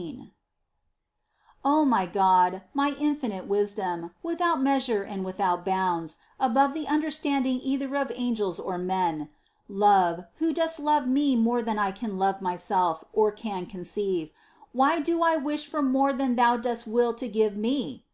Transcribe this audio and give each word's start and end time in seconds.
^ 0.00 0.18
I. 0.18 0.32
O 1.62 1.84
my 1.84 2.06
God, 2.06 2.62
my 2.72 2.94
infinite 2.98 3.46
Wisdom, 3.46 4.12
without 4.22 4.62
measure 4.62 5.02
and 5.02 5.26
without 5.26 5.62
bounds, 5.62 6.16
above 6.38 6.72
the 6.72 6.88
understanding 6.88 7.60
either 7.62 7.94
of 7.96 8.10
angels 8.14 8.58
or 8.58 8.78
men; 8.78 9.28
Love, 9.68 10.24
Who 10.36 10.54
dost 10.54 10.78
loVe 10.80 11.06
me 11.06 11.36
more 11.36 11.60
than 11.60 11.78
I 11.78 11.92
can 11.92 12.16
love 12.16 12.40
myself, 12.40 13.04
or 13.12 13.30
can 13.30 13.66
conceive: 13.66 14.30
why 14.72 15.00
do 15.00 15.22
I 15.22 15.36
wish 15.36 15.66
for 15.68 15.82
more 15.82 16.14
than 16.14 16.34
Thou 16.36 16.56
dost 16.56 16.86
will 16.86 17.12
to 17.16 17.28
give 17.28 17.54
me 17.58 18.06